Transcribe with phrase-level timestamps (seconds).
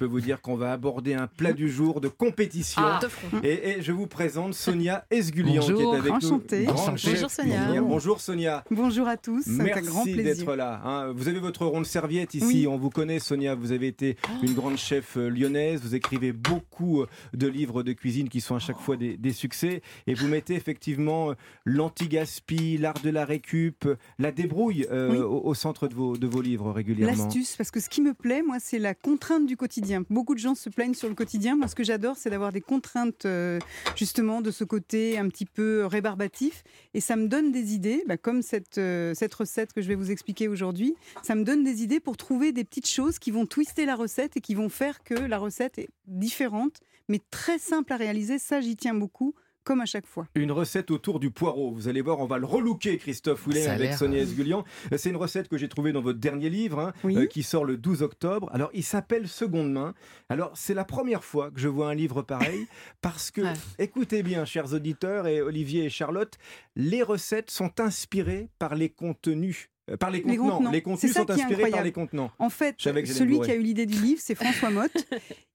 [0.00, 2.80] peux vous dire qu'on va aborder un plat du jour de compétition.
[2.82, 3.00] Ah.
[3.42, 6.60] Et, et je vous présente Sonia Esgulian qui est avec Enchantée.
[6.66, 6.72] nous.
[6.72, 7.56] Grande Bonjour, chef Sonia.
[7.58, 7.82] cuisinière.
[7.84, 8.64] Bonjour Sonia.
[8.70, 10.80] Bonjour à tous, Merci d'être là.
[10.86, 11.12] hein.
[11.14, 12.46] Vous avez votre ronde serviette ici.
[12.46, 12.66] Oui.
[12.66, 13.54] On vous connaît, Sonia.
[13.54, 15.82] Vous avez été une grande chef euh, lyonnaise.
[15.82, 19.32] Vous écrivez beaucoup euh, de livres de cuisine qui sont à chaque fois des, des
[19.32, 19.82] succès.
[20.06, 21.34] Et vous mettez effectivement euh,
[21.66, 23.86] l'anti-gaspi, l'art de la récup,
[24.18, 25.18] la débrouille euh, Oui.
[25.18, 27.24] au, au centre de vos, de vos livres régulièrement.
[27.24, 29.89] L'astuce, parce que ce qui me plaît, moi, c'est la contrainte du quotidien.
[30.10, 31.56] Beaucoup de gens se plaignent sur le quotidien.
[31.56, 33.58] Moi, ce que j'adore, c'est d'avoir des contraintes, euh,
[33.96, 36.62] justement, de ce côté un petit peu rébarbatif.
[36.94, 39.94] Et ça me donne des idées, bah, comme cette, euh, cette recette que je vais
[39.94, 40.94] vous expliquer aujourd'hui.
[41.22, 44.36] Ça me donne des idées pour trouver des petites choses qui vont twister la recette
[44.36, 48.38] et qui vont faire que la recette est différente, mais très simple à réaliser.
[48.38, 49.34] Ça, j'y tiens beaucoup,
[49.70, 50.26] comme à chaque fois.
[50.34, 51.70] Une recette autour du poireau.
[51.70, 54.64] Vous allez voir, on va le relooker, Christophe a avec Sonia euh, Esgulian.
[54.92, 57.16] Euh, C'est une recette que j'ai trouvée dans votre dernier livre, hein, Oui.
[57.16, 58.50] euh, qui sort le 12 octobre.
[58.52, 59.94] Alors, il s'appelle Seconde main.
[60.28, 62.66] Alors, c'est la première fois que je vois un livre pareil,
[63.00, 63.52] parce que, Ouais.
[63.78, 66.36] écoutez bien, chers auditeurs, et Olivier et Charlotte,
[66.74, 69.68] les recettes sont inspirées par les contenus.
[69.90, 70.56] Euh, Par les Les contenants.
[70.56, 70.70] contenants.
[70.70, 72.30] Les contenus sont inspirés par les contenants.
[72.38, 75.06] En fait, celui qui a eu l'idée du livre, c'est François Motte.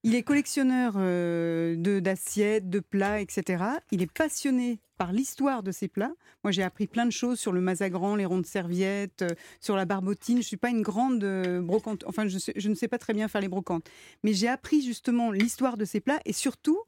[0.03, 3.63] Il est collectionneur euh, de d'assiettes, de plats, etc.
[3.91, 6.13] Il est passionné par l'histoire de ces plats.
[6.43, 9.75] Moi, j'ai appris plein de choses sur le mazagran, les ronds de serviettes, euh, sur
[9.75, 10.37] la barbotine.
[10.37, 12.03] Je suis pas une grande euh, brocante.
[12.07, 13.85] Enfin, je, sais- je ne sais pas très bien faire les brocantes.
[14.23, 16.79] Mais j'ai appris justement l'histoire de ces plats et surtout,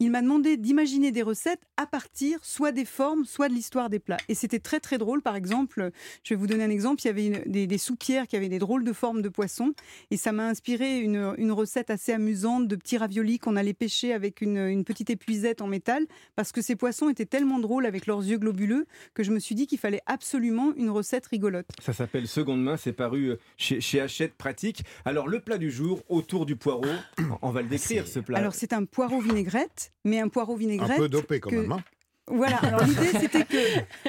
[0.00, 3.98] il m'a demandé d'imaginer des recettes à partir soit des formes, soit de l'histoire des
[4.00, 4.16] plats.
[4.28, 5.22] Et c'était très très drôle.
[5.22, 5.90] Par exemple,
[6.24, 7.00] je vais vous donner un exemple.
[7.02, 9.72] Il y avait une- des, des soupières qui avaient des drôles de formes de poissons.
[10.10, 14.12] Et ça m'a inspiré une, une recette assez amusante de petits raviolis qu'on allait pêcher
[14.12, 16.06] avec une, une petite épuisette en métal.
[16.34, 19.54] Parce que ces poissons étaient tellement drôles avec leurs yeux globuleux que je me suis
[19.54, 21.66] dit qu'il fallait absolument une recette rigolote.
[21.80, 24.82] Ça s'appelle Seconde main, c'est paru euh, chez, chez Hachette Pratique.
[25.04, 26.82] Alors, le plat du jour, autour du poireau,
[27.42, 28.38] on va le décrire, ce plat.
[28.38, 30.98] Alors c'est un poireau vinaigrette, mais un poireau Un vinaigrette.
[30.98, 31.72] peu dopé quand que- même.
[31.72, 31.84] hein.
[32.28, 33.56] Voilà, alors l'idée c'était que,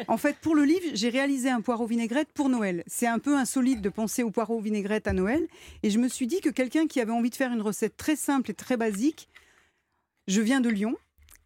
[0.07, 2.83] en fait, pour le livre, j'ai réalisé un poireau vinaigrette pour Noël.
[2.85, 5.47] C'est un peu insolite de penser au poireau vinaigrette à Noël.
[5.81, 8.15] Et je me suis dit que quelqu'un qui avait envie de faire une recette très
[8.15, 9.29] simple et très basique,
[10.27, 10.95] je viens de Lyon.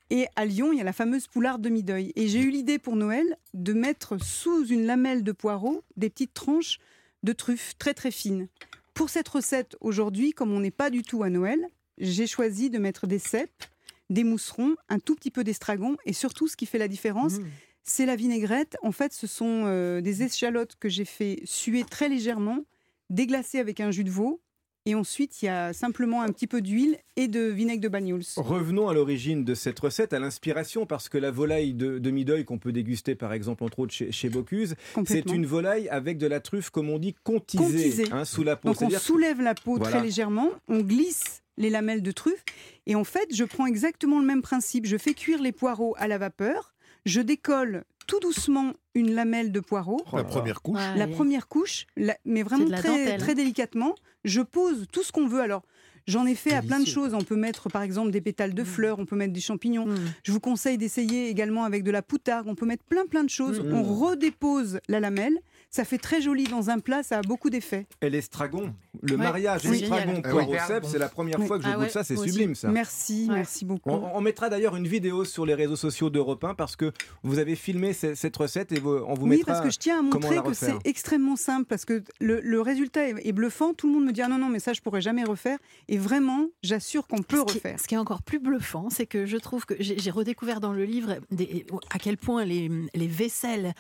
[0.10, 2.12] Et à Lyon, il y a la fameuse poularde de Mideuil.
[2.16, 6.34] Et j'ai eu l'idée pour Noël de mettre sous une lamelle de poireau des petites
[6.34, 6.80] tranches
[7.24, 8.48] de truffes très très fines.
[8.94, 11.66] Pour cette recette, aujourd'hui, comme on n'est pas du tout à Noël,
[11.98, 13.64] j'ai choisi de mettre des cèpes,
[14.10, 17.36] des mousserons, un tout petit peu d'estragon et surtout ce qui fait la différence,
[17.84, 18.78] c'est la vinaigrette.
[18.84, 22.66] En fait, ce sont euh, des échalotes que j'ai fait suer très légèrement,
[23.10, 24.42] déglacées avec un jus de veau.
[24.86, 28.24] Et ensuite, il y a simplement un petit peu d'huile et de vinaigre de Banyuls.
[28.38, 32.46] Revenons à l'origine de cette recette, à l'inspiration, parce que la volaille de, de Mideuil,
[32.46, 34.76] qu'on peut déguster par exemple entre autres chez, chez Bocuse,
[35.06, 38.06] c'est une volaille avec de la truffe, comme on dit, contisée, Contisée.
[38.14, 38.70] hein, sous la peau.
[38.70, 39.98] Donc on que- soulève la peau Voilà.
[39.98, 42.44] très légèrement, on glisse les lamelles de truffe
[42.86, 44.86] et en fait je prends exactement le même principe.
[44.86, 46.74] Je fais cuire les poireaux à la vapeur,
[47.06, 50.78] je décolle tout doucement une lamelle de poireau, La première couche.
[50.80, 50.98] Ouais.
[50.98, 53.20] la première couche, la- mais vraiment très, dentelle.
[53.20, 53.96] très délicatement.
[54.24, 55.42] Je pose tout ce qu'on veut.
[55.42, 55.64] Alors
[56.08, 57.14] j'en ai fait à plein de choses.
[57.14, 59.88] On peut mettre par exemple des pétales de fleurs, on peut mettre des champignons.
[59.88, 59.98] Mm.
[60.24, 62.48] Je vous conseille d'essayer également avec de la poutargue.
[62.48, 63.60] On peut mettre plein plein de choses.
[63.62, 63.74] Mmh.
[63.74, 65.38] On redépose la lamelle.
[65.70, 67.04] Ça fait très joli dans un plat.
[67.04, 67.86] Ça a beaucoup d'effets.
[68.02, 70.22] Et l'estragon, le Ouais, mariage estragon génial.
[70.32, 70.58] poireau oui.
[70.66, 71.46] cèpe, c'est la première Oui.
[71.48, 72.70] fois que je Ah goûte ouais, ça, c'est sublime ça.
[72.70, 73.36] Merci, Ouais.
[73.36, 73.90] merci beaucoup.
[73.90, 76.92] On, on mettra d'ailleurs une vidéo sur les réseaux sociaux d'Europe 1 parce que
[77.24, 79.54] vous avez filmé ce- cette recette et vous- on vous oui, mettra.
[79.54, 83.10] parce que je tiens à montrer que c'est extrêmement simple, parce que le, le résultat
[83.10, 83.74] est, est bluffant.
[83.74, 85.60] Tout le monde me dit ah non non mais ça je pourrais jamais refaire.
[85.90, 87.80] Et vraiment, j'assure qu'on peut ce qui, refaire.
[87.80, 90.72] ce qui est encore plus bluffant, c'est que je trouve que j'ai j'ai redécouvert dans
[90.74, 93.74] le livre des- à quel point les, les vaisselles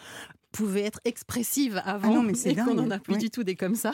[0.57, 3.19] pouvaient être expressives avant Ah non, mais c'est et qu'on n'en a plus Ouais.
[3.19, 3.91] du tout des comme ça.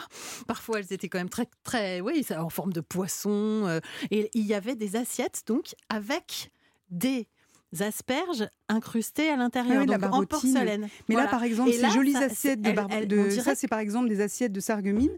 [0.47, 3.29] Parfois, elles étaient quand même très, très, oui, ça, en forme de poisson.
[3.67, 3.79] euh,
[4.11, 6.51] et il y avait des assiettes donc avec
[6.89, 7.27] des
[7.81, 10.87] asperges incrustées à l'intérieur, Ah oui, de la donc en porcelaine.
[11.09, 11.23] Mais Voilà.
[11.25, 13.79] là par exemple, Et ces là, jolies ça, assiettes de, elles- de- ça c'est par
[13.79, 15.17] exemple des assiettes de sarreguemines.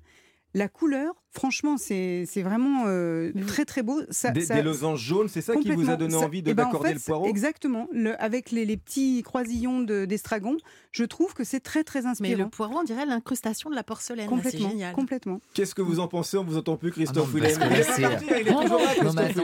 [0.58, 4.02] La couleur, franchement, c'est c'est vraiment euh, Mais très très beau.
[4.10, 6.50] Ça, Des, ça- des losanges jaunes, c'est ça qui vous a donné Ça- envie de
[6.52, 7.26] eh ben, en d'accorder fait, le poireau?
[7.28, 7.90] Exactement.
[7.92, 10.56] Le- avec les, les petits croisillons de- d'estragon,
[10.94, 12.44] je trouve que c'est très très Mais inspirant.
[12.44, 14.30] le poireau, on dirait l'incrustation de la porcelaine.
[14.30, 14.94] complètement, génial.
[14.96, 15.42] complètement.
[15.54, 16.38] Qu'est-ce que vous en pensez?
[16.38, 17.54] On vous entend plus, Christophe Ah mais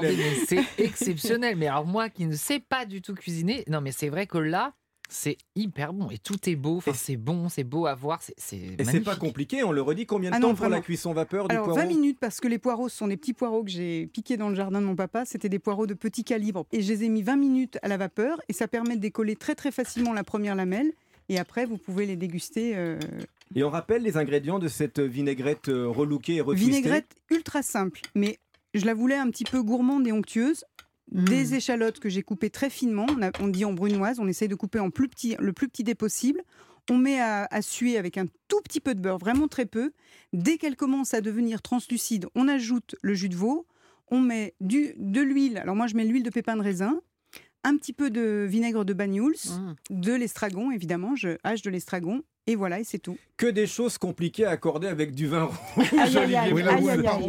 [0.01, 1.57] mais c'est exceptionnel.
[1.57, 4.37] Mais alors moi qui ne sais pas du tout cuisiner, non mais c'est vrai que
[4.37, 4.73] là,
[5.13, 6.77] c'est hyper bon et tout est beau.
[6.77, 9.81] Enfin, c'est bon, c'est beau à voir, c'est c'est Et c'est pas compliqué, on le
[9.81, 10.05] redit.
[10.05, 12.39] Combien de Ah temps non, pour la cuisson vapeur du Alors poireau 20 minutes parce
[12.39, 14.85] que les poireaux ce sont des petits poireaux que j'ai piqués dans le jardin de
[14.85, 15.25] mon papa.
[15.25, 17.97] C'était des poireaux de petit calibre et je les ai mis 20 minutes à la
[17.97, 20.91] vapeur et ça permet de décoller très très facilement la première lamelle.
[21.29, 22.73] Et après, vous pouvez les déguster.
[22.75, 22.97] euh,
[23.55, 26.71] Et on rappelle les ingrédients de cette vinaigrette euh, relookée et retwistée.
[26.71, 28.39] vinaigrette ultra simple, mais
[28.73, 30.63] je la voulais un petit peu gourmande et onctueuse.
[31.13, 31.25] Mm.
[31.25, 33.05] Des échalotes que j'ai coupées très finement.
[33.09, 34.19] On, a- on dit en brunoise.
[34.19, 36.41] On essaye de couper en plus petit, le plus petit dé possible.
[36.89, 39.91] On met à, à suer avec un tout petit peu de beurre, vraiment très peu.
[40.33, 43.67] Dès qu'elle commence à devenir translucide, on ajoute le jus de veau.
[44.09, 45.57] On met du, de l'huile.
[45.57, 46.99] Alors moi, je mets l'huile de pépin de raisin.
[47.63, 49.75] Un petit peu de vinaigre de Banyuls, Mm.
[49.91, 51.15] de l'estragon, évidemment.
[51.15, 52.23] Je hache de l'estragon.
[52.47, 53.17] Et voilà, et c'est tout.
[53.37, 55.93] Que des choses compliquées à accorder avec du vin rouge.
[55.93, 56.51] Aïe, aïe, aïe.